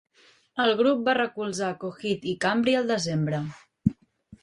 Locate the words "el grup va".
0.63-1.15